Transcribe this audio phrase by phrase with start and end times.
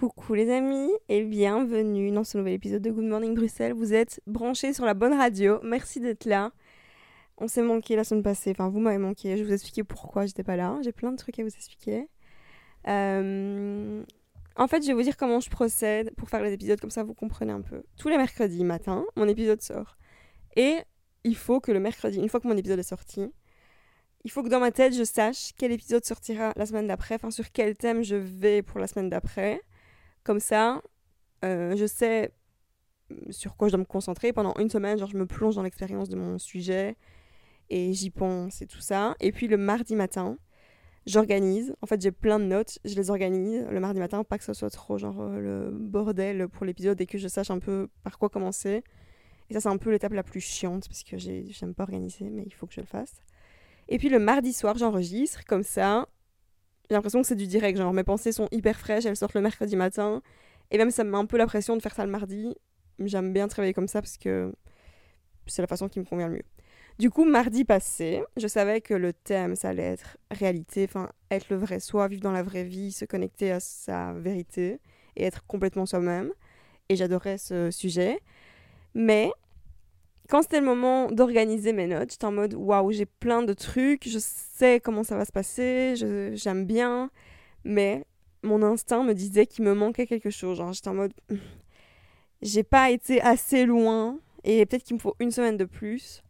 [0.00, 3.74] Coucou les amis et bienvenue dans ce nouvel épisode de Good Morning Bruxelles.
[3.74, 5.60] Vous êtes branchés sur la bonne radio.
[5.62, 6.52] Merci d'être là.
[7.36, 8.52] On s'est manqué la semaine passée.
[8.52, 9.36] Enfin, vous m'avez manqué.
[9.36, 10.78] Je vais vous expliquer pourquoi j'étais pas là.
[10.82, 12.08] J'ai plein de trucs à vous expliquer.
[12.88, 14.02] Euh,
[14.56, 17.02] En fait, je vais vous dire comment je procède pour faire les épisodes, comme ça
[17.02, 17.82] vous comprenez un peu.
[17.98, 19.98] Tous les mercredis matin, mon épisode sort.
[20.56, 20.78] Et
[21.24, 23.30] il faut que le mercredi, une fois que mon épisode est sorti,
[24.24, 27.30] il faut que dans ma tête, je sache quel épisode sortira la semaine d'après, enfin
[27.30, 29.60] sur quel thème je vais pour la semaine d'après.
[30.24, 30.82] Comme ça,
[31.44, 32.32] euh, je sais
[33.30, 34.32] sur quoi je dois me concentrer.
[34.32, 36.96] Pendant une semaine, genre, je me plonge dans l'expérience de mon sujet
[37.70, 39.14] et j'y pense et tout ça.
[39.20, 40.38] Et puis le mardi matin,
[41.06, 41.74] j'organise.
[41.82, 44.54] En fait, j'ai plein de notes, je les organise le mardi matin, pas que ça
[44.54, 48.18] soit trop genre euh, le bordel pour l'épisode et que je sache un peu par
[48.18, 48.84] quoi commencer.
[49.48, 52.30] Et ça, c'est un peu l'étape la plus chiante parce que j'ai- j'aime pas organiser,
[52.30, 53.14] mais il faut que je le fasse.
[53.88, 56.06] Et puis le mardi soir, j'enregistre comme ça.
[56.90, 57.78] J'ai l'impression que c'est du direct.
[57.78, 60.22] Genre, mes pensées sont hyper fraîches, elles sortent le mercredi matin.
[60.72, 62.56] Et même, ça me met un peu la pression de faire ça le mardi.
[62.98, 64.52] J'aime bien travailler comme ça parce que
[65.46, 66.44] c'est la façon qui me convient le mieux.
[66.98, 71.48] Du coup, mardi passé, je savais que le thème, ça allait être réalité, enfin, être
[71.48, 74.80] le vrai soi, vivre dans la vraie vie, se connecter à sa vérité
[75.16, 76.32] et être complètement soi-même.
[76.88, 78.18] Et j'adorais ce sujet.
[78.94, 79.30] Mais
[80.30, 84.08] quand c'était le moment d'organiser mes notes, j'étais en mode waouh, j'ai plein de trucs,
[84.08, 85.94] je sais comment ça va se passer,
[86.34, 87.10] j'aime bien,
[87.64, 88.04] mais
[88.44, 90.62] mon instinct me disait qu'il me manquait quelque chose.
[90.72, 91.12] J'étais en mode
[92.42, 96.22] j'ai pas été assez loin et peut-être qu'il me faut une semaine de plus.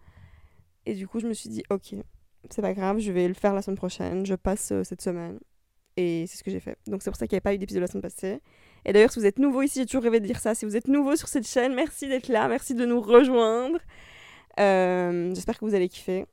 [0.86, 1.94] Et du coup, je me suis dit ok,
[2.48, 5.38] c'est pas grave, je vais le faire la semaine prochaine, je passe euh, cette semaine.
[5.96, 6.78] Et c'est ce que j'ai fait.
[6.86, 8.40] Donc c'est pour ça qu'il n'y avait pas eu d'épisode la semaine passée.
[8.84, 10.54] Et d'ailleurs, si vous êtes nouveau ici, j'ai toujours rêvé de dire ça.
[10.54, 13.78] Si vous êtes nouveau sur cette chaîne, merci d'être là, merci de nous rejoindre.
[14.58, 16.26] Euh, J'espère que vous allez kiffer.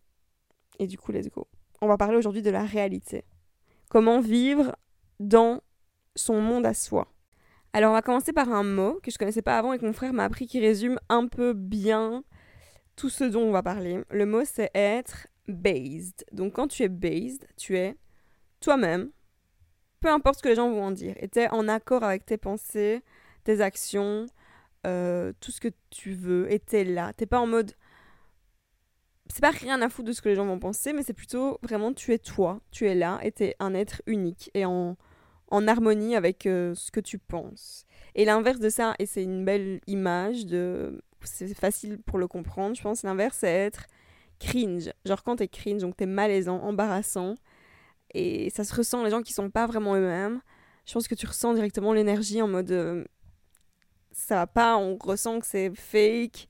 [0.80, 1.48] Et du coup, let's go.
[1.82, 3.24] On va parler aujourd'hui de la réalité.
[3.90, 4.76] Comment vivre
[5.20, 5.62] dans
[6.16, 7.08] son monde à soi.
[7.74, 9.94] Alors, on va commencer par un mot que je connaissais pas avant et que mon
[9.94, 12.24] frère m'a appris qui résume un peu bien
[12.96, 14.00] tout ce dont on va parler.
[14.10, 16.26] Le mot, c'est être based.
[16.32, 17.96] Donc, quand tu es based, tu es
[18.60, 19.12] toi-même,
[20.00, 21.16] peu importe ce que les gens vont en dire.
[21.18, 23.04] Et es en accord avec tes pensées,
[23.44, 24.26] tes actions,
[24.86, 26.52] euh, tout ce que tu veux.
[26.52, 27.14] Et tu es là.
[27.14, 27.74] T'es pas en mode
[29.30, 31.60] c'est pas rien à foutre de ce que les gens vont penser, mais c'est plutôt
[31.62, 34.96] vraiment tu es toi, tu es là et tu es un être unique et en,
[35.50, 37.86] en harmonie avec euh, ce que tu penses.
[38.16, 41.02] Et l'inverse de ça, et c'est une belle image de.
[41.24, 43.04] C'est facile pour le comprendre, je pense.
[43.04, 43.88] L'inverse, c'est être
[44.40, 44.92] cringe.
[45.06, 47.36] Genre quand t'es cringe, donc t'es malaisant, embarrassant,
[48.14, 50.42] et ça se ressent, les gens qui sont pas vraiment eux-mêmes.
[50.86, 52.72] Je pense que tu ressens directement l'énergie en mode.
[52.72, 53.04] euh,
[54.12, 56.48] ça va pas, on ressent que c'est fake.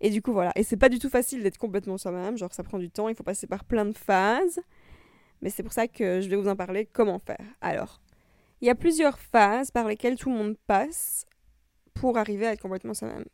[0.00, 0.52] Et du coup, voilà.
[0.56, 2.36] Et c'est pas du tout facile d'être complètement soi-même.
[2.36, 4.60] Genre, ça prend du temps, il faut passer par plein de phases.
[5.40, 7.44] Mais c'est pour ça que je vais vous en parler comment faire.
[7.60, 8.00] Alors,
[8.60, 11.24] il y a plusieurs phases par lesquelles tout le monde passe
[11.94, 13.24] pour arriver à être complètement soi-même.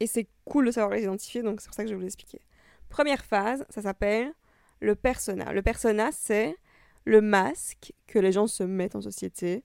[0.00, 2.02] Et c'est cool de savoir les identifier, donc c'est pour ça que je vais vous
[2.02, 2.40] l'expliquer.
[2.88, 4.32] Première phase, ça s'appelle
[4.80, 5.52] le persona.
[5.52, 6.56] Le persona, c'est
[7.04, 9.64] le masque que les gens se mettent en société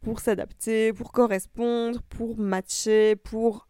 [0.00, 3.68] pour s'adapter, pour correspondre, pour matcher, pour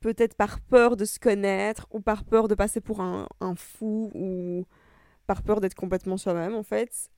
[0.00, 4.64] peut-être par peur de se connaître ou par peur de passer pour un, fou ou
[5.26, 7.10] par peur d'être complètement soi-même en fait.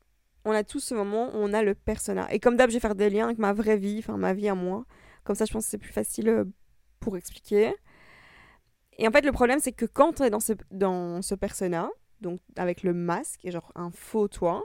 [0.44, 2.32] On a tous ce moment où on a le persona.
[2.32, 4.48] Et comme d'hab, je vais faire des liens avec ma vraie vie, enfin ma vie
[4.48, 4.86] à moi.
[5.22, 6.44] Comme ça, je pense que c'est plus facile euh,
[6.98, 7.74] pour expliquer.
[8.96, 11.90] Et en fait, le problème, c'est que quand on est dans ce, dans ce persona,
[12.20, 14.64] donc avec le masque et genre un faux toi,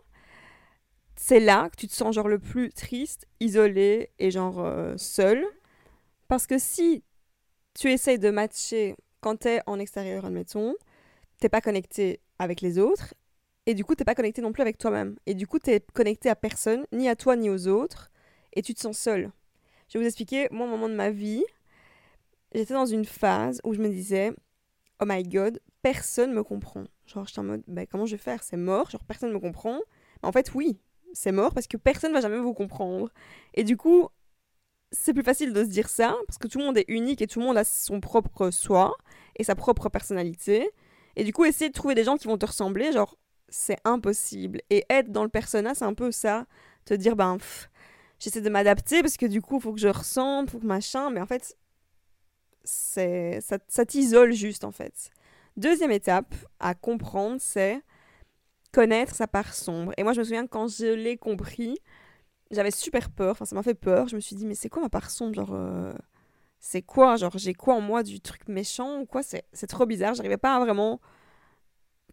[1.16, 5.46] c'est là que tu te sens genre le plus triste, isolé et genre euh, seul.
[6.28, 7.04] Parce que si
[7.74, 10.76] tu essayes de matcher quand t'es en extérieur, admettons,
[11.40, 13.14] t'es pas connecté avec les autres,
[13.66, 15.16] et du coup t'es pas connecté non plus avec toi-même.
[15.26, 18.12] Et du coup t'es connecté à personne, ni à toi ni aux autres,
[18.54, 19.32] et tu te sens seul.
[19.88, 21.44] Je vais vous expliquer, moi, au moment de ma vie,
[22.54, 24.32] j'étais dans une phase où je me disais,
[25.00, 26.86] oh my god, personne me comprend.
[27.06, 28.44] Genre, j'étais en mode, bah, comment je vais faire?
[28.44, 29.80] C'est mort, genre personne me comprend.
[30.24, 30.80] En fait, oui,
[31.14, 33.10] c'est mort parce que personne va jamais vous comprendre.
[33.54, 34.10] Et du coup,
[34.92, 37.28] c'est plus facile de se dire ça parce que tout le monde est unique et
[37.28, 38.96] tout le monde a son propre soi
[39.36, 40.70] et sa propre personnalité.
[41.16, 43.18] Et du coup, essayer de trouver des gens qui vont te ressembler, genre,
[43.50, 44.62] c'est impossible.
[44.70, 46.46] Et être dans le persona, c'est un peu ça.
[46.86, 47.38] Te dire, ben,
[48.20, 51.10] j'essaie de m'adapter parce que du coup, il faut que je ressemble, faut que machin.
[51.10, 51.58] Mais en fait,
[52.64, 55.12] c'est ça t'isole juste, en fait.
[55.58, 57.82] Deuxième étape à comprendre, c'est
[58.74, 59.94] connaître sa part sombre.
[59.98, 61.78] Et moi, je me souviens quand je l'ai compris,
[62.52, 63.32] j'avais super peur.
[63.32, 64.08] Enfin, ça m'a fait peur.
[64.10, 65.94] Je me suis dit, mais c'est quoi ma part sombre Genre, euh,
[66.60, 69.24] c'est quoi Genre, j'ai quoi en moi du truc méchant quoi?
[69.24, 70.14] C'est c'est trop bizarre.
[70.14, 71.00] J'arrivais pas à vraiment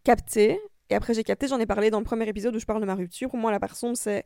[0.03, 0.59] capter.
[0.89, 2.85] Et après, j'ai capté, j'en ai parlé dans le premier épisode où je parle de
[2.85, 3.29] ma rupture.
[3.29, 4.23] Pour moi, la part sombre, c'est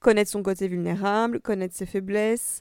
[0.00, 2.60] connaître son côté vulnérable, connaître ses faiblesses,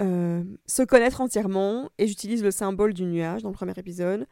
[0.00, 1.90] euh, se connaître entièrement.
[1.98, 4.26] Et j'utilise le symbole du nuage dans le premier épisode.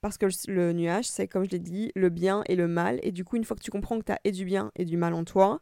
[0.00, 3.00] Parce que le, nuage, c'est comme je l'ai dit, le bien et le mal.
[3.02, 4.84] Et du coup, une fois que tu comprends que tu as et du bien et
[4.84, 5.60] du mal en toi,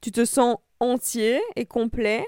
[0.00, 2.24] tu te sens entier et complet.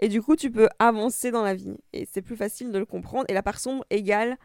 [0.00, 1.76] Et du coup, tu peux avancer dans la vie.
[1.92, 3.24] Et c'est plus facile de le comprendre.
[3.28, 4.36] Et la part sombre égale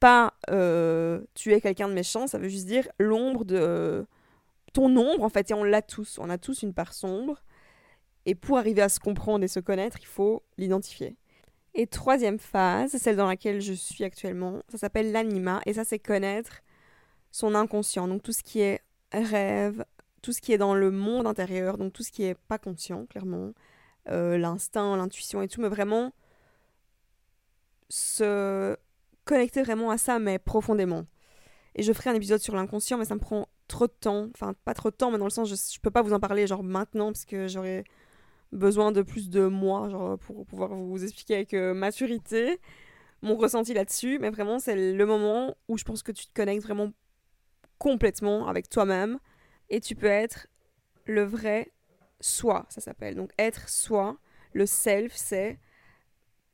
[0.00, 4.06] pas euh, tu es quelqu'un de méchant, ça veut juste dire l'ombre de
[4.72, 5.50] ton ombre en fait.
[5.50, 6.18] Et on l'a tous.
[6.18, 7.42] On a tous une part sombre.
[8.26, 11.16] Et pour arriver à se comprendre et se connaître, il faut l'identifier.
[11.74, 15.60] Et troisième phase, celle dans laquelle je suis actuellement, ça s'appelle l'anima.
[15.66, 16.62] Et ça, c'est connaître
[17.30, 18.08] son inconscient.
[18.08, 18.80] Donc tout ce qui est
[19.12, 19.84] rêve,
[20.22, 23.06] tout ce qui est dans le monde intérieur, donc tout ce qui est pas conscient,
[23.06, 23.52] clairement.
[24.08, 26.12] Euh, l'instinct, l'intuition et tout, mais vraiment
[27.90, 28.76] se
[29.24, 31.04] connecter vraiment à ça, mais profondément.
[31.74, 34.28] Et je ferai un épisode sur l'inconscient, mais ça me prend trop de temps.
[34.34, 36.20] Enfin, pas trop de temps, mais dans le sens, je, je peux pas vous en
[36.20, 37.84] parler genre maintenant, parce que j'aurais
[38.52, 42.60] besoin de plus de mois genre, pour pouvoir vous expliquer avec euh, maturité
[43.22, 44.18] mon ressenti là-dessus.
[44.20, 46.92] Mais vraiment, c'est le moment où je pense que tu te connectes vraiment
[47.78, 49.18] complètement avec toi-même.
[49.70, 50.48] Et tu peux être
[51.04, 51.72] le vrai
[52.20, 53.14] soi, ça s'appelle.
[53.14, 54.18] Donc être soi,
[54.52, 55.58] le self, c'est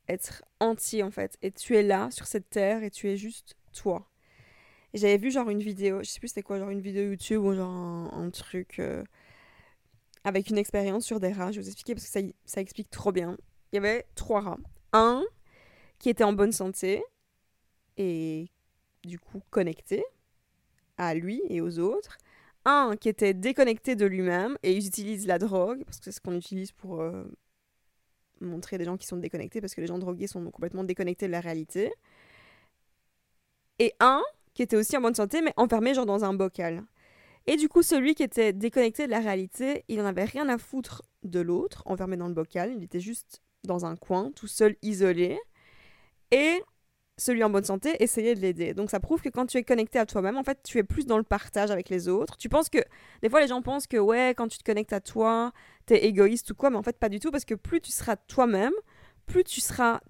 [0.07, 1.37] être entier en fait.
[1.41, 4.09] Et tu es là sur cette terre et tu es juste toi.
[4.93, 7.53] J'avais vu genre une vidéo, je sais plus c'était quoi, genre une vidéo YouTube ou
[7.53, 9.03] genre un, truc euh,
[10.25, 11.51] avec une expérience sur des rats.
[11.51, 13.37] Je vais vous expliquer parce que ça, explique trop bien.
[13.71, 14.57] Il y avait trois rats.
[14.91, 15.23] Un
[15.99, 17.03] qui était en bonne santé
[17.95, 18.49] et
[19.05, 20.03] du coup connecté
[20.97, 22.17] à lui et aux autres.
[22.65, 26.21] Un qui était déconnecté de lui-même et ils utilisent la drogue parce que c'est ce
[26.21, 27.23] qu'on utilise pour euh,
[28.41, 31.31] montrer des gens qui sont déconnectés parce que les gens drogués sont complètement déconnectés de
[31.31, 31.93] la réalité.
[33.77, 34.23] Et un
[34.55, 36.83] qui était aussi en bonne santé mais enfermé genre dans un bocal.
[37.47, 40.57] Et du coup, celui qui était déconnecté de la réalité, il n'en avait rien à
[40.57, 42.73] foutre de l'autre, enfermé dans le bocal.
[42.75, 45.39] Il était juste dans un coin, tout seul, isolé.
[46.31, 46.61] Et
[47.17, 48.73] celui en bonne santé essayait de l'aider.
[48.73, 51.05] Donc ça prouve que quand tu es connecté à toi-même, en fait, tu es plus
[51.05, 52.37] dans le partage avec les autres.
[52.37, 52.79] Tu penses que
[53.21, 55.53] des fois les gens pensent que ouais, quand tu te connectes à toi,
[55.85, 58.15] t'es égoïste ou quoi, mais en fait pas du tout parce que plus tu seras
[58.15, 58.73] toi-même,
[59.27, 60.01] plus tu seras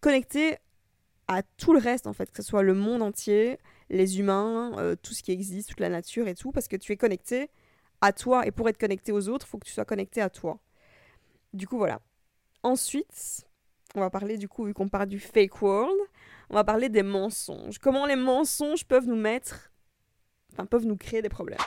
[0.00, 0.56] connecté
[1.28, 3.58] à tout le reste en fait, que ce soit le monde entier,
[3.90, 6.92] les humains, euh, tout ce qui existe, toute la nature et tout, parce que tu
[6.92, 7.50] es connecté
[8.00, 8.46] à toi.
[8.46, 10.60] Et pour être connecté aux autres, il faut que tu sois connecté à toi.
[11.52, 12.00] Du coup, voilà.
[12.62, 13.46] Ensuite,
[13.94, 15.98] on va parler du coup, vu qu'on parle du fake world,
[16.50, 17.78] on va parler des mensonges.
[17.78, 19.70] Comment les mensonges peuvent nous mettre,
[20.52, 21.58] enfin, peuvent nous créer des problèmes.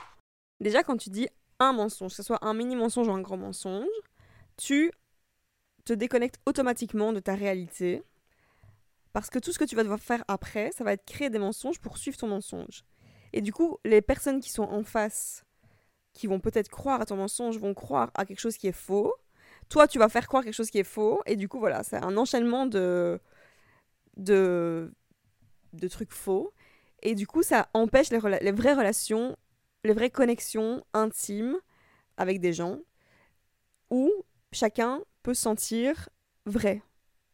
[0.59, 1.27] Déjà, quand tu dis
[1.59, 3.87] un mensonge, que ce soit un mini mensonge ou un grand mensonge,
[4.57, 4.91] tu
[5.85, 8.03] te déconnectes automatiquement de ta réalité
[9.13, 11.39] parce que tout ce que tu vas devoir faire après, ça va être créer des
[11.39, 12.85] mensonges pour suivre ton mensonge.
[13.33, 15.45] Et du coup, les personnes qui sont en face,
[16.13, 19.13] qui vont peut-être croire à ton mensonge, vont croire à quelque chose qui est faux.
[19.69, 21.21] Toi, tu vas faire croire quelque chose qui est faux.
[21.25, 23.19] Et du coup, voilà, c'est un enchaînement de,
[24.17, 24.93] de,
[25.73, 26.53] de trucs faux.
[27.01, 29.35] Et du coup, ça empêche les, les vraies relations,
[29.83, 31.57] les vraies connexions intimes
[32.17, 32.79] avec des gens
[33.89, 34.11] où
[34.51, 36.09] chacun peut se sentir
[36.45, 36.81] vrai.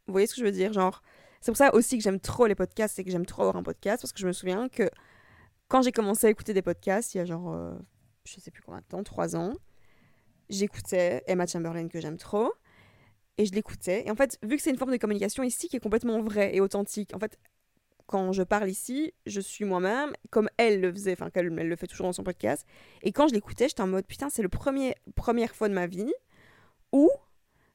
[0.06, 0.74] Vous voyez ce que je veux dire?
[0.74, 1.02] Genre,
[1.42, 3.64] c'est pour ça aussi que j'aime trop les podcasts et que j'aime trop avoir un
[3.64, 4.90] podcast parce que je me souviens que
[5.68, 7.74] quand j'ai commencé à écouter des podcasts, il y a genre, euh,
[8.26, 9.54] je sais plus combien de temps, trois ans,
[10.50, 12.54] j'écoutais Emma Chamberlain que j'aime trop
[13.38, 14.06] et je l'écoutais.
[14.06, 16.56] Et en fait, vu que c'est une forme de communication ici qui est complètement vraie
[16.56, 17.38] et authentique, en fait,
[18.08, 21.76] quand je parle ici, je suis moi-même, comme elle le faisait, enfin, qu'elle elle le
[21.76, 22.66] fait toujours dans son podcast.
[23.04, 26.14] Et quand je l'écoutais, j'étais en mode, putain, c'est la première fois de ma vie
[26.94, 27.10] où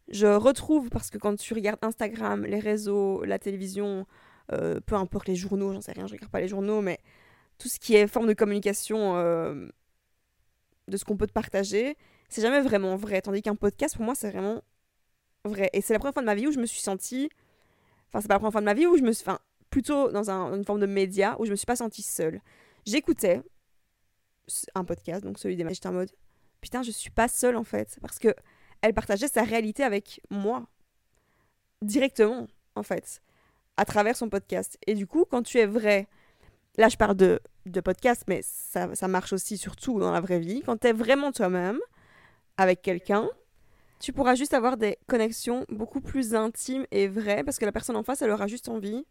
[0.09, 4.07] je retrouve, parce que quand tu regardes Instagram, les réseaux, la télévision,
[4.53, 6.99] euh, peu importe les journaux, j'en sais rien, je regarde pas les journaux, mais
[7.59, 9.69] tout ce qui est forme de communication euh,
[10.89, 11.97] de ce qu'on peut te partager,
[12.29, 13.23] c'est jamais vraiment vrai.
[13.23, 14.63] Tandis qu'un podcast, pour moi, c'est vraiment
[15.45, 15.71] vrai.
[15.73, 17.31] Et c'est la première fois de ma vie où je me suis sentie.
[18.09, 19.25] Enfin, c'est pas la première fois de ma vie où je me suis.
[19.27, 19.39] Enfin,
[19.71, 22.41] plutôt dans une forme de média où je me suis pas sentie seule.
[22.85, 23.41] J'écoutais
[24.75, 26.11] un podcast, donc celui des J'étais en mode
[26.63, 27.99] putain, je suis pas seule en fait.
[28.01, 28.35] Parce que
[28.83, 30.67] elle partageait sa réalité avec moi.
[31.81, 33.23] Directement, en fait.
[33.77, 34.79] À travers son podcast.
[34.87, 36.09] Et du coup, quand tu es vrai,
[36.77, 40.41] là je parle de, de podcast, mais ça, ça marche aussi surtout dans la vraie
[40.41, 40.63] vie.
[40.65, 41.79] Quand tu es vraiment toi-même,
[42.57, 43.29] avec quelqu'un,
[43.99, 47.97] tu pourras juste avoir des connexions beaucoup plus intimes et vraies parce que la personne
[47.97, 49.07] en face, elle aura juste envie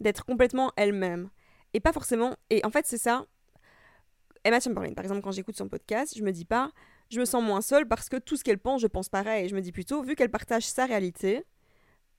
[0.00, 1.30] d'être complètement elle-même.
[1.74, 2.36] Et pas forcément.
[2.48, 3.26] Et en fait, c'est ça.
[4.44, 6.70] Emma Chamberlain, par exemple, quand j'écoute son podcast, je me dis pas
[7.10, 9.48] je me sens moins seule parce que tout ce qu'elle pense, je pense pareil.
[9.48, 11.44] Je me dis plutôt, vu qu'elle partage sa réalité,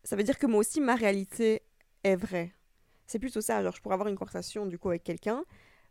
[0.04, 1.64] ça veut dire que moi aussi, ma réalité
[2.04, 2.54] est vraie.
[3.08, 3.64] C'est plutôt ça.
[3.64, 5.44] Genre, je pourrais avoir une conversation du coup avec quelqu'un,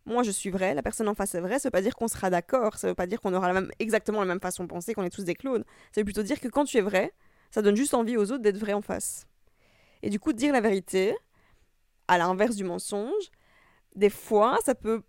[0.06, 2.08] moi je suis vrai, la personne en face est vraie, ça veut pas dire qu'on
[2.08, 4.94] sera d'accord, ça veut pas dire qu'on aura même, exactement la même façon de penser,
[4.94, 5.64] qu'on est tous des clones.
[5.92, 7.12] Ça veut plutôt dire que quand tu es vrai,
[7.50, 9.26] ça donne juste envie aux autres d'être vrai en face.
[10.02, 11.14] Et du coup, dire la vérité,
[12.08, 13.30] à l'inverse du mensonge,
[13.94, 15.02] des fois, ça peut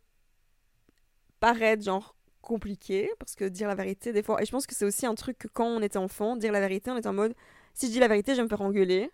[1.39, 4.85] paraître genre compliqué, parce que dire la vérité, des fois, et je pense que c'est
[4.85, 7.35] aussi un truc que quand on était enfant, dire la vérité, on était en mode,
[7.73, 9.09] si je dis la vérité, je vais me faire engueuler.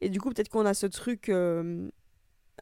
[0.00, 1.88] Et du coup, peut-être qu'on a ce truc euh,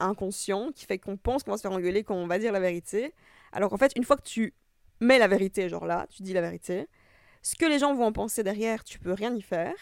[0.00, 2.60] inconscient qui fait qu'on pense qu'on va se faire engueuler quand on va dire la
[2.60, 3.14] vérité.
[3.52, 4.54] Alors qu'en fait, une fois que tu
[5.00, 6.86] mets la vérité, genre là, tu dis la vérité,
[7.42, 9.74] ce que les gens vont en penser derrière, tu peux rien y faire.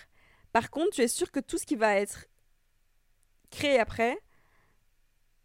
[0.53, 2.27] Par contre, tu es sûr que tout ce qui va être
[3.51, 4.19] créé après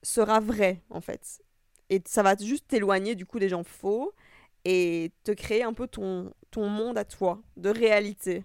[0.03, 1.41] sera vrai, en fait.
[1.89, 4.13] Et ça va juste t'éloigner du coup des gens faux
[4.65, 8.43] et te créer un peu ton, ton monde à toi, de réalité.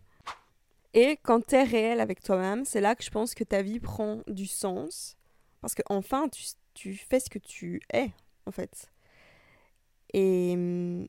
[0.94, 3.80] Et quand tu es réel avec toi-même, c'est là que je pense que ta vie
[3.80, 5.16] prend du sens.
[5.60, 6.44] Parce que enfin, tu,
[6.74, 8.10] tu fais ce que tu es,
[8.46, 8.90] en fait.
[10.14, 11.06] Et hum,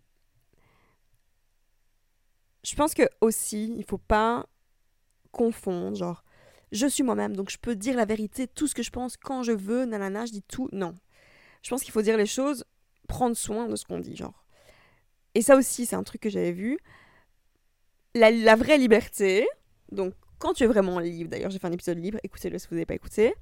[2.63, 4.45] je pense que aussi, il faut pas
[5.31, 6.23] confondre, genre,
[6.71, 9.43] je suis moi-même, donc je peux dire la vérité, tout ce que je pense quand
[9.43, 10.67] je veux, nanana, je dis tout.
[10.73, 10.93] Non.
[11.61, 12.65] Je pense qu'il faut dire les choses,
[13.07, 14.43] prendre soin de ce qu'on dit, genre.
[15.37, 16.79] Et ça aussi, c'est un truc que j'avais vu.
[18.15, 19.47] La, vraie liberté,
[19.91, 22.73] donc quand tu es vraiment libre, d'ailleurs j'ai fait un épisode libre, écoutez-le si vous
[22.73, 23.35] n'avez pas écouté.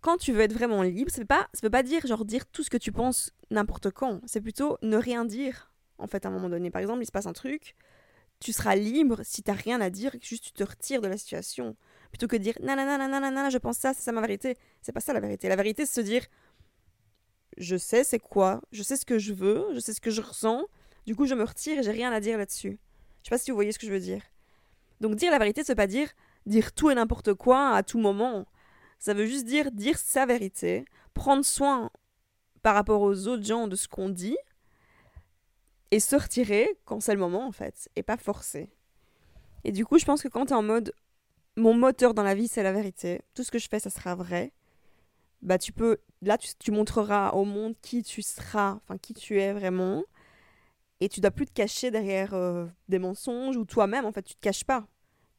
[0.00, 2.70] Quand tu veux être vraiment libre, ça ne veut pas dire genre dire tout ce
[2.70, 4.20] que tu penses n'importe quand.
[4.26, 6.70] C'est plutôt ne rien dire, en fait, à un moment donné.
[6.70, 7.74] Par exemple, il se passe un truc,
[8.38, 11.16] tu seras libre si tu n'as rien à dire, juste tu te retires de la
[11.16, 11.74] situation
[12.12, 14.56] plutôt que de dire nanana, nanana, je pense ça, c'est ça ma vérité.
[14.82, 15.48] C'est pas ça la vérité.
[15.48, 16.22] La vérité, c'est se dire
[17.56, 20.20] je sais c'est quoi, je sais ce que je veux, je sais ce que je
[20.20, 20.64] ressens,
[21.06, 22.78] du coup je me retire et j'ai rien à dire là-dessus.
[23.22, 24.22] Je sais pas si vous voyez ce que je veux dire.
[25.00, 26.08] Donc dire la vérité, c'est pas dire
[26.46, 28.46] dire tout et n'importe quoi à tout moment.
[28.98, 30.84] Ça veut juste dire dire sa vérité,
[31.14, 31.90] prendre soin
[32.62, 34.36] par rapport aux autres gens de ce qu'on dit
[35.90, 38.70] et se retirer quand c'est le moment en fait, et pas forcer.
[39.64, 40.92] Et du coup, je pense que quand tu es en mode
[41.56, 43.22] mon moteur dans la vie, c'est la vérité.
[43.34, 44.52] Tout ce que je fais, ça sera vrai.
[45.42, 49.52] Bah, tu peux, là, tu, montreras au monde qui tu seras, enfin, qui tu es
[49.52, 50.02] vraiment.
[51.04, 54.34] Et tu dois plus te cacher derrière euh, des mensonges ou toi-même, en fait, tu
[54.36, 54.86] te caches pas.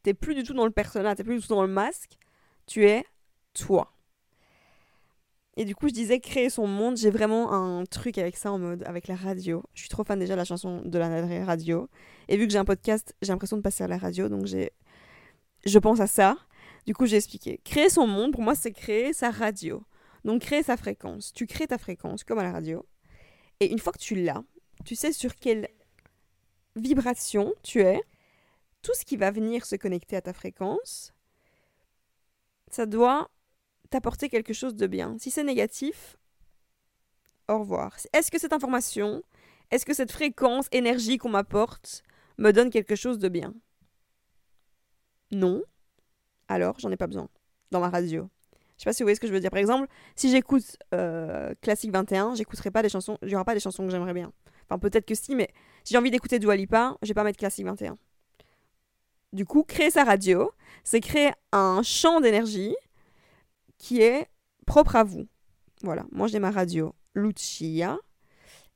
[0.04, 2.20] T'es plus du tout dans le personnage, t'es plus du tout dans le masque.
[2.68, 3.04] Tu es
[3.56, 3.92] toi.
[5.58, 6.98] Et du coup, je disais créer son monde.
[6.98, 9.64] J'ai vraiment un truc avec ça en mode, avec la radio.
[9.74, 11.90] Je suis trop fan déjà de la chanson de la radio.
[12.28, 14.30] Et vu que j'ai un podcast, j'ai l'impression de passer à la radio.
[14.30, 14.72] Donc j'ai
[15.66, 16.38] je pense à ça.
[16.86, 17.60] Du coup, j'ai expliqué.
[17.64, 19.82] Créer son monde, pour moi, c'est créer sa radio.
[20.26, 21.34] Donc, créer sa fréquence.
[21.34, 22.86] Tu crées ta fréquence, comme à la radio.
[23.60, 24.44] Et une fois que tu l'as,
[24.86, 25.68] tu sais sur quelle
[26.76, 28.02] vibration tu es.
[28.82, 31.14] Tout ce qui va venir se connecter à ta fréquence,
[32.70, 33.30] ça doit
[33.90, 35.18] t'apporter quelque chose de bien.
[35.20, 36.18] Si c'est négatif,
[37.48, 37.98] au revoir.
[38.14, 39.24] Est-ce que cette information,
[39.72, 42.04] est-ce que cette fréquence, énergie qu'on m'apporte,
[42.38, 43.54] me donne quelque chose de bien?
[45.32, 45.64] Non,
[46.48, 47.28] alors j'en ai pas besoin
[47.72, 48.30] dans ma radio.
[48.78, 49.50] Je sais pas si vous voyez ce que je veux dire.
[49.50, 53.54] Par exemple, si j'écoute euh, Classique 21, j'écouterai pas des chansons, il y aura pas
[53.54, 54.32] des chansons que j'aimerais bien.
[54.70, 55.50] Enfin, peut-être que si, mais
[55.84, 57.98] si j'ai envie d'écouter Dua Lipa, je vais pas mettre Classique 21.
[59.34, 60.52] Du coup, créer sa radio,
[60.84, 62.76] c'est créer un champ d'énergie
[63.78, 64.28] qui est
[64.66, 65.28] propre à vous.
[65.84, 67.98] Voilà, moi j'ai ma radio Lucia,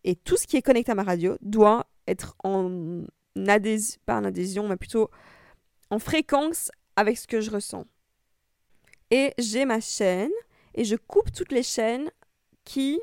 [0.03, 3.03] et tout ce qui est connecté à ma radio doit être en
[3.47, 5.09] adhésion, pas en adhésion, mais plutôt
[5.89, 7.85] en fréquence avec ce que je ressens.
[9.11, 10.31] Et j'ai ma chaîne
[10.75, 12.11] et je coupe toutes les chaînes
[12.63, 12.99] qui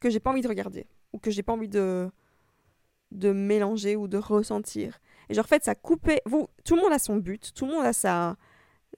[0.00, 2.10] que j'ai pas envie de regarder ou que j'ai pas envie de
[3.10, 5.00] de mélanger ou de ressentir.
[5.28, 7.72] Et genre en fait ça couper vous tout le monde a son but, tout le
[7.72, 8.36] monde a sa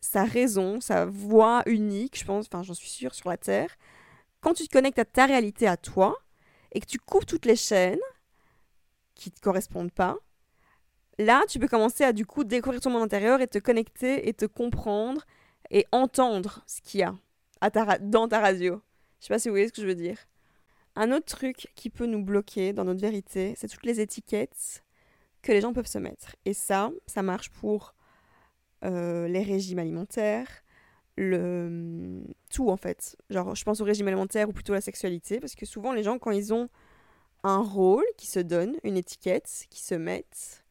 [0.00, 3.76] sa raison, sa voix unique, je pense, enfin j'en suis sûre sur la terre.
[4.40, 6.17] Quand tu te connectes à ta réalité à toi
[6.73, 7.99] et que tu coupes toutes les chaînes
[9.14, 10.17] qui te correspondent pas,
[11.21, 14.33] Là, tu peux commencer à du coup découvrir ton monde intérieur et te connecter et
[14.33, 15.26] te comprendre
[15.71, 17.14] et entendre ce qu'il y a
[18.00, 18.81] dans ta radio.
[19.21, 20.17] Je sais pas si vous voyez ce que je veux dire.
[20.97, 24.85] Un autre truc qui peut nous bloquer dans notre vérité, c'est toutes les étiquettes
[25.42, 26.37] que les gens peuvent se mettre.
[26.44, 27.94] Et ça, ça marche pour
[28.85, 30.49] euh, les régimes alimentaires,
[31.16, 33.16] le tout en fait.
[33.30, 36.02] Genre, je pense au régime alimentaire ou plutôt à la sexualité, parce que souvent les
[36.02, 36.68] gens, quand ils ont
[37.42, 40.64] un rôle qui se donne, une étiquette, qui se mettent,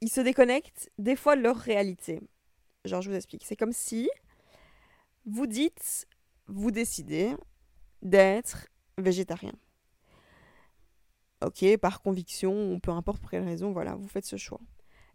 [0.00, 2.20] ils se déconnectent des fois de leur réalité.
[2.84, 3.44] Genre, je vous explique.
[3.44, 4.08] C'est comme si
[5.26, 6.06] vous dites,
[6.46, 7.34] vous décidez
[8.02, 9.54] d'être végétarien.
[11.44, 14.60] Ok, par conviction, peu importe pour quelle raison, voilà, vous faites ce choix.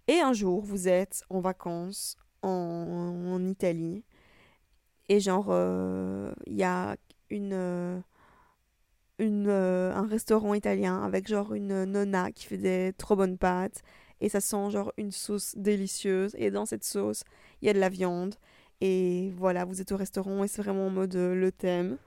[0.07, 4.03] Et un jour, vous êtes en vacances en, Italie,
[5.09, 6.97] et genre, euh, il y a
[7.29, 7.99] une, euh,
[9.19, 13.81] une, euh, un restaurant italien avec genre une nonna qui fait des trop bonnes pâtes
[14.21, 17.23] et ça sent genre une sauce délicieuse et dans cette sauce
[17.61, 18.35] il y a de la viande
[18.81, 21.97] et voilà vous êtes au restaurant et c'est vraiment en mode le thème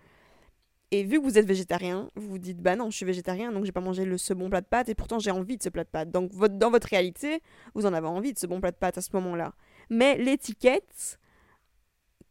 [0.90, 3.64] et vu que vous êtes végétarien vous vous dites bah non je suis végétarien donc
[3.64, 5.69] j'ai pas mangé le, ce bon plat de pâtes et pourtant j'ai envie de ce
[5.69, 7.43] plat de pâtes donc dans votre réalité
[7.75, 9.55] vous en avez envie de ce bon plat de pâtes à ce moment là
[9.90, 11.19] mais l'étiquette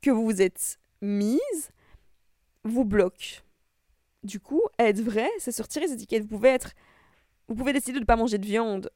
[0.01, 1.71] que vous vous êtes mise
[2.63, 3.45] vous bloque
[4.25, 6.23] du coup, être vrai, c'est sortir les étiquettes.
[6.23, 6.71] Vous pouvez être.
[7.47, 8.89] Vous pouvez décider de ne pas manger de viande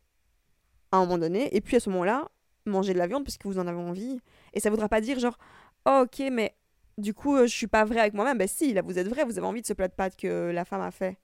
[0.92, 2.30] à un moment donné, et puis à ce moment-là,
[2.66, 4.20] manger de la viande parce que vous en avez envie.
[4.54, 5.38] Et ça voudra pas dire genre,
[5.86, 6.56] oh, ok, mais
[7.00, 8.38] du coup, euh, je suis pas vrai avec moi-même.
[8.38, 10.52] Ben si, là, vous êtes vrai, vous avez envie de ce plat de pâtes que
[10.52, 11.18] la femme a fait.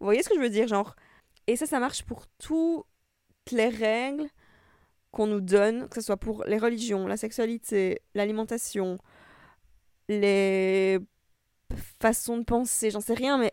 [0.00, 0.96] Vous voyez ce que je veux dire, genre?
[1.46, 2.84] Et ça, ça marche pour toutes
[3.52, 4.28] les règles
[5.10, 8.98] qu'on nous donne, que ce soit pour les religions, la sexualité, l'alimentation,
[10.08, 10.98] les
[12.00, 13.52] façon de penser, j'en sais rien, mais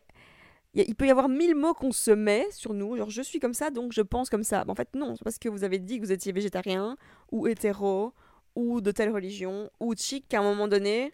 [0.74, 3.54] il peut y avoir mille mots qu'on se met sur nous, genre je suis comme
[3.54, 4.64] ça, donc je pense comme ça.
[4.68, 6.98] en fait, non, c'est parce que vous avez dit que vous étiez végétarien,
[7.32, 8.14] ou hétéro,
[8.56, 11.14] ou de telle religion, ou chic, qu'à un moment donné,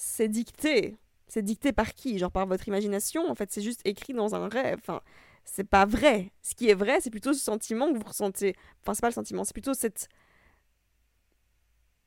[0.00, 0.96] c'est dicté.
[1.28, 2.18] C'est dicté par qui?
[2.18, 4.78] Genre par votre imagination, en fait, c'est juste écrit dans un rêve.
[4.80, 5.02] Enfin,
[5.44, 6.32] c'est pas vrai.
[6.42, 8.56] Ce qui est vrai, c'est plutôt ce sentiment que vous ressentez.
[8.80, 10.08] Enfin, c'est pas le sentiment, c'est plutôt cette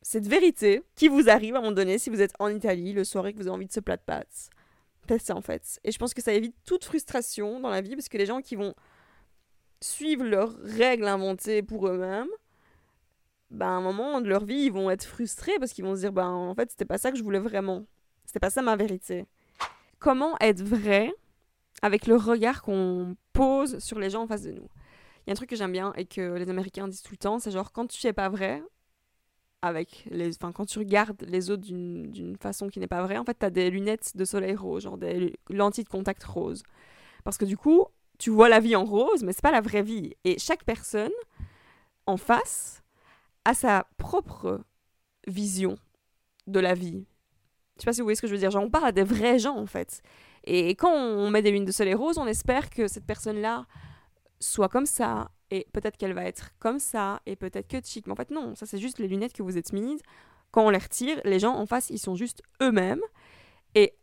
[0.02, 3.06] cette vérité qui vous arrive à un moment donné si vous êtes en Italie le
[3.06, 4.50] soir et que vous avez envie de ce plat de pâtes.
[5.08, 5.80] C'est ça en fait.
[5.84, 8.42] Et je pense que ça évite toute frustration dans la vie parce que les gens
[8.42, 8.74] qui vont
[9.82, 12.28] suivre leurs règles inventées pour eux-mêmes,
[13.54, 16.02] ben, à un moment de leur vie, ils vont être frustrés parce qu'ils vont se
[16.02, 17.86] dire ben, en fait, c'était pas ça que je voulais vraiment.
[18.26, 19.26] C'était pas ça ma vérité.
[20.00, 21.14] Comment être vrai
[21.82, 24.68] avec le regard qu'on pose sur les gens en face de nous?
[25.26, 27.18] Il y a un truc que j'aime bien et que les Américains disent tout le
[27.18, 28.62] temps c'est genre quand tu es pas vrai,
[29.64, 33.24] avec les enfin quand tu regardes les autres d'une façon qui n'est pas vraie en
[33.24, 36.64] fait tu as des lunettes de soleil rose genre des lentilles de contact rose
[37.24, 37.86] parce que du coup
[38.20, 41.14] tu vois la vie en rose mais c'est pas la vraie vie et chaque personne
[42.06, 42.83] en face
[43.46, 44.62] a sa propre
[45.28, 45.78] vision
[46.48, 47.06] de la vie
[47.78, 48.92] je sais pas si vous voyez ce que je veux dire genre on parle à
[48.92, 50.02] des vrais gens en fait
[50.44, 53.66] et quand on met des lunettes de soleil rose on espère que cette personne là
[54.40, 58.08] soit comme ça et peut-être qu'elle va être comme ça, et peut-être que chic.
[58.08, 60.02] Mais en fait, non, ça c'est juste les lunettes que vous êtes mises.
[60.50, 63.02] Quand on les retire, les gens en face, ils sont juste eux-mêmes.
[63.76, 63.94] Et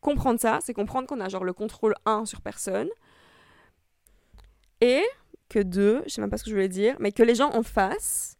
[0.00, 2.88] comprendre ça, c'est comprendre qu'on a genre le contrôle 1 sur personne.
[4.80, 5.02] Et
[5.48, 7.50] que 2, je sais même pas ce que je voulais dire, mais que les gens
[7.52, 8.38] en face,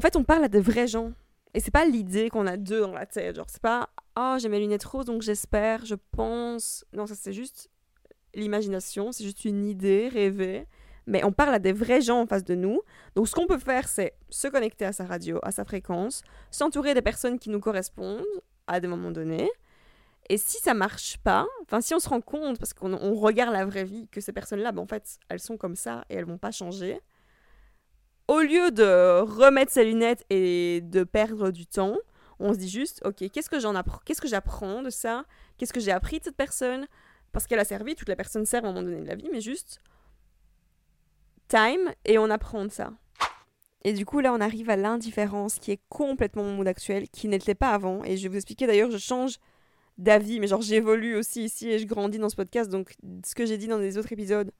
[0.00, 1.12] en fait, on parle à de vrais gens.
[1.52, 3.36] Et c'est pas l'idée qu'on a deux dans la tête.
[3.36, 6.86] Genre, c'est pas, oh, j'ai mes lunettes roses, donc j'espère, je pense.
[6.94, 7.68] Non, ça c'est juste
[8.32, 10.66] l'imagination, c'est juste une idée rêvée
[11.06, 12.80] mais on parle à des vrais gens en face de nous.
[13.16, 16.94] Donc ce qu'on peut faire, c'est se connecter à sa radio, à sa fréquence, s'entourer
[16.94, 18.24] des personnes qui nous correspondent
[18.68, 19.50] à des moments donnés.
[20.28, 23.64] Et si ça marche pas, enfin si on se rend compte, parce qu'on regarde la
[23.64, 26.38] vraie vie, que ces personnes-là, ben, en fait, elles sont comme ça et elles vont
[26.38, 27.00] pas changer,
[28.30, 31.96] au lieu de remettre ses lunettes et de perdre du temps,
[32.38, 35.24] on se dit juste, ok, qu'est-ce que j'en apprends, qu'est-ce que j'apprends de ça,
[35.58, 36.86] qu'est-ce que j'ai appris de cette personne,
[37.32, 39.28] parce qu'elle a servi, toute la personne sert à un moment donné de la vie,
[39.32, 39.80] mais juste,
[41.48, 42.92] time et on apprend de ça.
[43.82, 47.26] Et du coup, là, on arrive à l'indifférence qui est complètement mon mood actuel, qui
[47.26, 48.04] n'était pas avant.
[48.04, 49.38] Et je vais vous expliquer d'ailleurs, je change
[49.98, 52.70] d'avis, mais genre j'évolue aussi ici et je grandis dans ce podcast.
[52.70, 54.52] Donc, ce que j'ai dit dans les autres épisodes,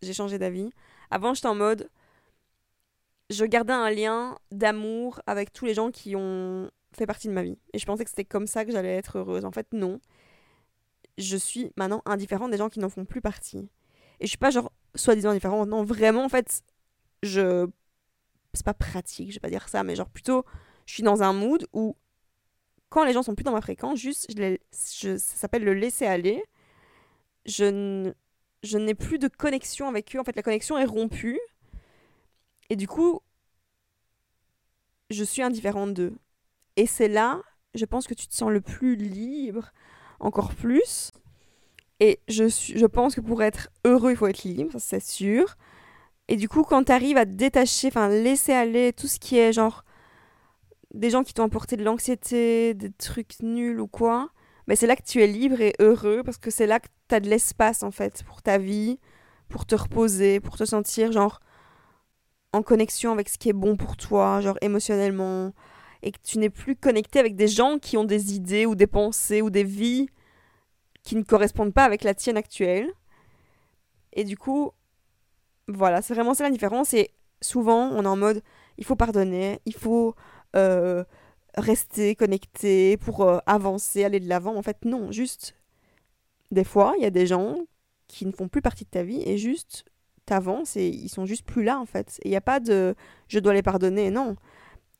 [0.00, 0.70] j'ai changé d'avis.
[1.10, 1.88] Avant, j'étais en mode.
[3.32, 7.42] Je gardais un lien d'amour avec tous les gens qui ont fait partie de ma
[7.42, 7.58] vie.
[7.72, 9.44] Et je pensais que c'était comme ça que j'allais être heureuse.
[9.44, 10.00] En fait, non.
[11.16, 13.70] Je suis maintenant indifférente des gens qui n'en font plus partie.
[14.20, 15.68] Et je suis pas genre soi-disant différente.
[15.68, 16.62] Non, vraiment, en fait,
[17.22, 17.68] je.
[18.54, 20.44] C'est pas pratique, je vais pas dire ça, mais genre plutôt,
[20.84, 21.96] je suis dans un mood où
[22.90, 25.16] quand les gens sont plus dans ma fréquence, juste, je...
[25.16, 26.44] ça s'appelle le laisser aller.
[27.46, 28.12] Je,
[28.62, 30.20] je n'ai plus de connexion avec eux.
[30.20, 31.40] En fait, la connexion est rompue.
[32.70, 33.20] Et du coup,
[35.10, 36.14] je suis indifférente d'eux.
[36.76, 37.40] Et c'est là,
[37.74, 39.72] je pense que tu te sens le plus libre,
[40.20, 41.12] encore plus.
[42.00, 45.56] Et je, je pense que pour être heureux, il faut être libre, c'est sûr.
[46.28, 49.38] Et du coup, quand tu arrives à te détacher, enfin laisser aller tout ce qui
[49.38, 49.84] est genre
[50.94, 54.30] des gens qui t'ont apporté de l'anxiété, des trucs nuls ou quoi,
[54.66, 57.14] mais c'est là que tu es libre et heureux parce que c'est là que tu
[57.14, 58.98] as de l'espace en fait pour ta vie,
[59.48, 61.40] pour te reposer, pour te sentir genre
[62.52, 65.52] en connexion avec ce qui est bon pour toi, genre émotionnellement,
[66.02, 68.86] et que tu n'es plus connecté avec des gens qui ont des idées ou des
[68.86, 70.08] pensées ou des vies
[71.02, 72.92] qui ne correspondent pas avec la tienne actuelle.
[74.12, 74.72] Et du coup,
[75.68, 76.94] voilà, c'est vraiment ça la différence.
[76.94, 77.10] Et
[77.40, 78.42] souvent, on est en mode,
[78.78, 80.14] il faut pardonner, il faut
[80.56, 81.04] euh,
[81.56, 84.56] rester connecté pour euh, avancer, aller de l'avant.
[84.56, 85.56] En fait, non, juste
[86.50, 87.56] Des fois, il y a des gens
[88.08, 89.84] qui ne font plus partie de ta vie et juste
[90.26, 92.20] t'avances et ils sont juste plus là en fait.
[92.24, 92.94] Il n'y a pas de
[93.28, 94.36] je dois les pardonner, non.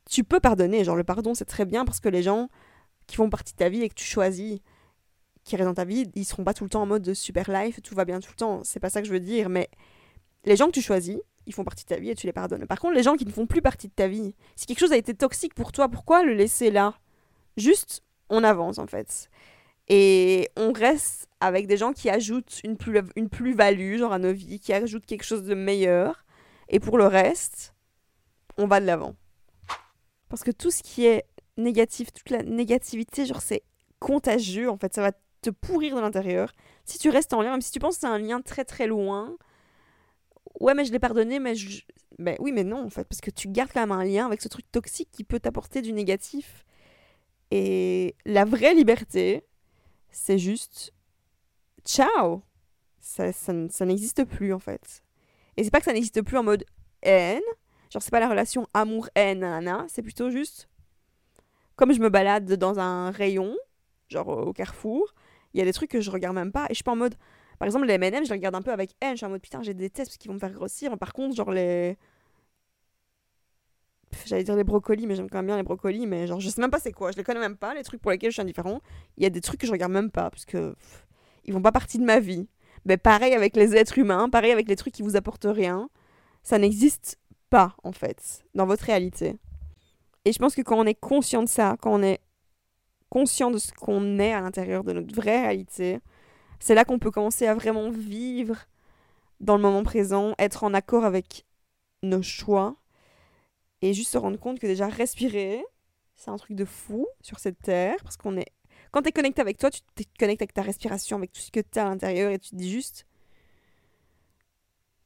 [0.08, 2.48] Tu peux pardonner, genre le pardon c'est très bien parce que les gens
[3.06, 4.60] qui font partie de ta vie et que tu choisis,
[5.44, 7.50] qui restent dans ta vie, ils seront pas tout le temps en mode de super
[7.50, 8.60] life, tout va bien tout le temps.
[8.64, 9.68] C'est pas ça que je veux dire, mais
[10.44, 12.66] les gens que tu choisis, ils font partie de ta vie et tu les pardonnes.
[12.66, 14.92] Par contre, les gens qui ne font plus partie de ta vie, si quelque chose
[14.92, 16.94] a été toxique pour toi, pourquoi le laisser là?
[17.56, 19.28] Juste, on avance en fait.
[19.88, 24.32] Et on reste avec des gens qui ajoutent une, plus, une plus-value, genre à nos
[24.32, 26.24] vies, qui ajoutent quelque chose de meilleur.
[26.68, 27.74] Et pour le reste,
[28.56, 29.16] on va de l'avant.
[30.28, 31.24] Parce que tout ce qui est
[31.56, 33.64] négatif, toute la négativité, genre c'est
[33.98, 35.10] contagieux en fait, ça va
[35.42, 36.52] te pourrir de l'intérieur.
[36.84, 38.86] Si tu restes en lien, même si tu penses que c'est un lien très très
[38.86, 39.36] loin,
[40.60, 41.82] ouais mais je l'ai pardonné, mais je...
[42.20, 44.42] Ben oui mais non en fait, parce que tu gardes quand même un lien avec
[44.42, 46.64] ce truc toxique qui peut t'apporter du négatif.
[47.50, 49.44] Et la vraie liberté,
[50.12, 50.92] c'est juste
[51.84, 52.42] ciao.
[53.00, 55.02] Ça, ça, n'existe plus en fait.
[55.56, 56.64] Et c'est pas que ça n'existe plus en mode
[57.02, 57.42] haine,
[57.90, 60.68] genre c'est pas la relation amour-haine, c'est plutôt juste
[61.76, 63.56] comme je me balade dans un rayon,
[64.08, 65.14] genre au carrefour,
[65.52, 66.96] il y a des trucs que je regarde même pas et je suis pas en
[66.96, 67.16] mode
[67.58, 69.42] par exemple les M&M, je les regarde un peu avec haine, je suis en mode
[69.42, 70.96] putain, j'ai des tests parce qu'ils vont me faire grossir.
[70.98, 71.98] Par contre, genre les
[74.26, 76.60] j'allais dire les brocolis, mais j'aime quand même bien les brocolis, mais genre je sais
[76.60, 78.42] même pas c'est quoi, je les connais même pas, les trucs pour lesquels je suis
[78.42, 78.80] indifférent.
[79.16, 80.74] Il y a des trucs que je regarde même pas, parce que
[81.44, 82.48] ils vont pas partie de ma vie.
[82.84, 85.88] Mais pareil avec les êtres humains, pareil avec les trucs qui vous apportent rien,
[86.42, 87.18] ça n'existe
[87.50, 89.36] pas en fait, dans votre réalité.
[90.24, 92.20] Et je pense que quand on est conscient de ça, quand on est
[93.08, 96.00] conscient de ce qu'on est à l'intérieur de notre vraie réalité,
[96.60, 98.56] c'est là qu'on peut commencer à vraiment vivre
[99.40, 101.44] dans le moment présent, être en accord avec
[102.02, 102.76] nos choix
[103.82, 105.64] et juste se rendre compte que déjà respirer,
[106.16, 108.52] c'est un truc de fou sur cette terre parce qu'on est
[108.92, 111.50] quand tu es connecté avec toi, tu te connectes avec ta respiration, avec tout ce
[111.50, 113.06] que tu as à l'intérieur et tu te dis juste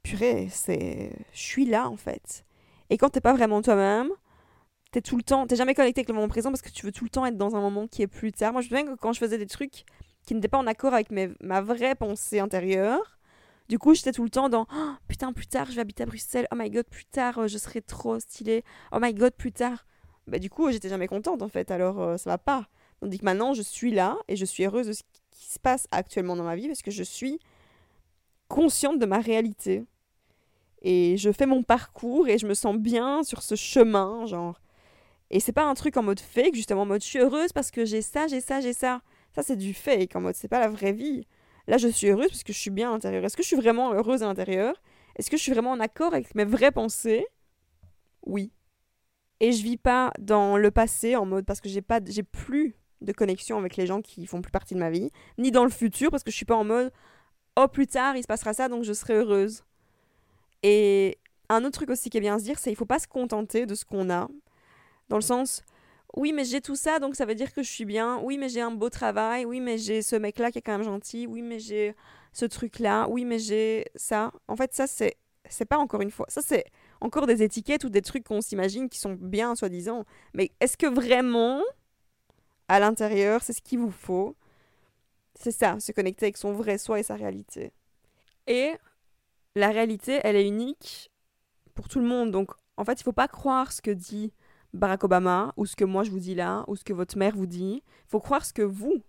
[0.03, 2.45] purée, c'est je suis là en fait.
[2.91, 4.11] Et quand t'es pas vraiment toi-même,
[4.93, 6.93] t'es tout le temps, t'es jamais connecté avec le moment présent parce que tu veux
[6.93, 8.53] tout le temps être dans un moment qui est plus tard.
[8.53, 9.85] Moi, je me souviens que quand je faisais des trucs
[10.27, 13.19] qui n'étaient pas en accord avec mes, ma vraie pensée intérieure,
[13.69, 16.07] du coup, j'étais tout le temps dans oh, putain, plus tard, je vais habiter à
[16.07, 16.47] Bruxelles.
[16.53, 18.63] Oh my god, plus tard, euh, je serai trop stylée.
[18.93, 19.87] Oh my god, plus tard.
[20.29, 22.69] Bah, du coup, j'étais jamais contente en fait, alors euh, ça va pas.
[23.01, 25.87] Tandis que maintenant, je suis là et je suis heureuse de ce qui se passe
[25.91, 27.39] actuellement dans ma vie parce que je suis
[28.49, 29.85] consciente de ma réalité.
[30.83, 34.61] Et je fais mon parcours et je me sens bien sur ce chemin, genre.
[35.31, 37.71] Et c'est pas un truc en mode fake, justement, en mode je suis heureuse parce
[37.71, 39.01] que j'ai ça, j'ai ça, j'ai ça.
[39.35, 41.27] Ça, c'est du fake, en mode c'est pas la vraie vie.
[41.67, 43.25] Là, je suis heureuse parce que je suis bien à l'intérieur.
[43.25, 44.81] Est-ce que je suis vraiment heureuse à l'intérieur?
[45.17, 47.27] Est-ce que je suis vraiment en accord avec mes vraies pensées?
[48.25, 48.53] Oui.
[49.41, 52.77] Et je vis pas dans le passé en mode parce que j'ai pas j'ai plus
[53.01, 55.71] de connexion avec les gens qui font plus partie de ma vie, ni dans le
[55.71, 56.93] futur parce que je suis pas en mode
[57.57, 59.65] oh plus tard il se passera ça donc je serai heureuse.
[60.63, 62.99] Et un autre truc aussi qui est bien à se dire, c'est il faut pas
[62.99, 64.29] se contenter de ce qu'on a
[65.09, 65.63] dans le sens
[66.17, 68.19] oui, mais j'ai tout ça, donc ça veut dire que je suis bien.
[68.23, 69.45] Oui, mais j'ai un beau travail.
[69.45, 71.27] Oui, mais j'ai ce mec-là qui est quand même gentil.
[71.27, 71.95] Oui, mais j'ai
[72.33, 73.07] ce truc-là.
[73.11, 74.33] Oui, mais j'ai ça.
[74.49, 75.17] En fait, ça, c'est,
[75.49, 76.27] c'est pas encore une fois.
[76.29, 76.65] Ça, c'est
[77.03, 80.05] encore des étiquettes ou des trucs qu'on s'imagine qui sont bien, soi-disant.
[80.33, 81.61] Mais est-ce que vraiment,
[82.69, 84.37] à l'intérieur, c'est ce qu'il vous faut
[85.35, 87.73] C'est ça, se connecter avec son vrai soi et sa réalité.
[88.47, 88.73] Et
[89.55, 91.11] la réalité, elle est unique
[91.75, 92.31] pour tout le monde.
[92.31, 94.33] Donc, en fait, il faut pas croire ce que dit
[94.73, 97.35] Barack Obama, ou ce que moi je vous dis là, ou ce que votre mère
[97.35, 97.83] vous dit.
[97.87, 99.03] Il faut croire ce que vous,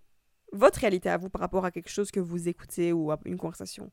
[0.52, 3.36] votre réalité à vous par rapport à quelque chose que vous écoutez ou à une
[3.36, 3.90] conversation.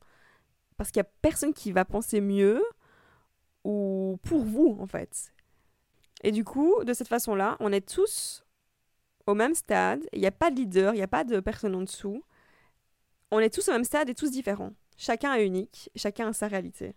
[0.76, 2.62] Parce qu'il n'y a personne qui va penser mieux
[3.64, 5.32] ou pour vous, en fait.
[6.22, 8.45] Et du coup, de cette façon-là, on est tous
[9.26, 10.00] au même stade.
[10.12, 12.22] Il n'y a pas de leader, il n'y a pas de personne en dessous.
[13.30, 14.72] On est tous au même stade et tous différents.
[14.96, 16.94] Chacun est unique, chacun a sa réalité.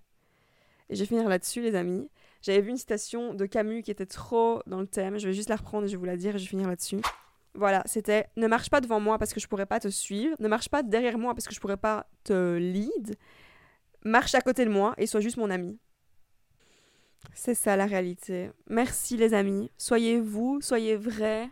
[0.89, 2.09] Et je vais finir là-dessus, les amis.
[2.41, 5.19] J'avais vu une citation de Camus qui était trop dans le thème.
[5.19, 6.67] Je vais juste la reprendre et je vais vous la dire et je vais finir
[6.67, 7.01] là-dessus.
[7.53, 10.47] Voilà, c'était ne marche pas devant moi parce que je pourrais pas te suivre, ne
[10.47, 13.15] marche pas derrière moi parce que je pourrais pas te lead.
[14.05, 15.77] Marche à côté de moi et sois juste mon ami.
[17.33, 18.51] C'est ça la réalité.
[18.67, 19.69] Merci les amis.
[19.77, 21.49] Soyez vous, soyez vrais.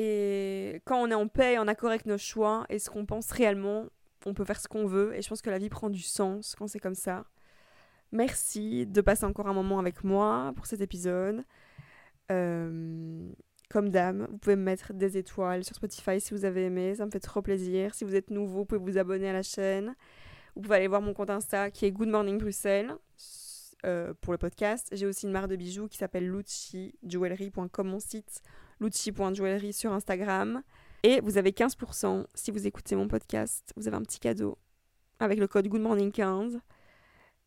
[0.00, 3.32] Et quand on est en paix, en accord avec nos choix et ce qu'on pense
[3.32, 3.86] réellement,
[4.26, 5.12] on peut faire ce qu'on veut.
[5.16, 7.24] Et je pense que la vie prend du sens quand c'est comme ça.
[8.12, 11.42] Merci de passer encore un moment avec moi pour cet épisode.
[12.30, 13.28] Euh,
[13.70, 17.04] comme dame, vous pouvez me mettre des étoiles sur Spotify si vous avez aimé, ça
[17.04, 17.92] me fait trop plaisir.
[17.92, 19.96] Si vous êtes nouveau, vous pouvez vous abonner à la chaîne.
[20.54, 22.94] Vous pouvez aller voir mon compte Insta qui est Good Morning Bruxelles
[23.84, 24.90] euh, pour le podcast.
[24.92, 28.42] J'ai aussi une marque de bijoux qui s'appelle Lucci, jewelry.com mon site,
[28.80, 30.62] lucci.jewelry sur Instagram.
[31.02, 33.72] Et vous avez 15% si vous écoutez mon podcast.
[33.76, 34.58] Vous avez un petit cadeau
[35.20, 36.60] avec le code Good Morning 15.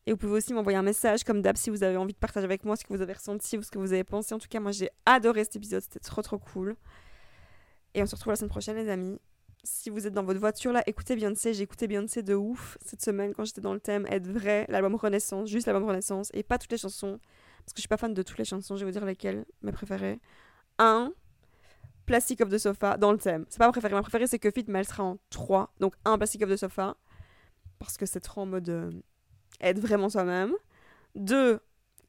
[0.06, 2.44] Et vous pouvez aussi m'envoyer un message comme d'hab si vous avez envie de partager
[2.44, 4.34] avec moi ce que vous avez ressenti ou ce que vous avez pensé.
[4.34, 6.76] En tout cas, moi j'ai adoré cet épisode, c'était trop trop cool.
[7.94, 9.18] Et on se retrouve la semaine prochaine les amis.
[9.64, 11.54] Si vous êtes dans votre voiture là, écoutez Beyoncé.
[11.54, 14.96] J'ai écouté Beyoncé de ouf cette semaine quand j'étais dans le thème Être vrai, l'album
[14.96, 17.20] Renaissance, juste l'album Renaissance et pas toutes les chansons.
[17.58, 19.44] Parce que je suis pas fan de toutes les chansons, je vais vous dire lesquelles,
[19.62, 20.20] mes préférées.
[20.78, 21.12] 1.
[22.06, 23.44] Plastic of the Sofa dans le thème.
[23.48, 23.94] C'est pas ma préférée.
[23.94, 25.74] Ma préférée c'est que Fit, mais elle sera en 3.
[25.80, 26.96] Donc 1 Plastic of the Sofa.
[27.78, 28.92] Parce que c'est trop en mode euh,
[29.60, 30.52] être vraiment soi-même.
[31.14, 31.60] 2.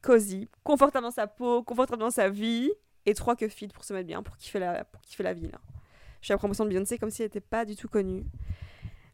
[0.02, 2.70] Cozy, confortable dans sa peau, confortable dans sa vie.
[3.06, 3.36] Et 3.
[3.36, 5.50] Que Fit pour se mettre bien, pour kiffer la, pour kiffer la vie.
[6.20, 8.24] Je suis à la promotion de Beyoncé comme si elle n'était pas du tout connue.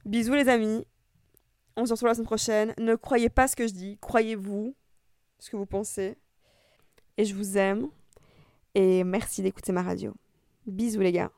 [0.05, 0.87] Bisous les amis.
[1.77, 2.75] On se retrouve la semaine prochaine.
[2.79, 3.99] Ne croyez pas ce que je dis.
[4.01, 4.75] Croyez-vous
[5.39, 6.17] ce que vous pensez.
[7.17, 7.89] Et je vous aime.
[8.75, 10.15] Et merci d'écouter ma radio.
[10.71, 11.33] Bisous les gars.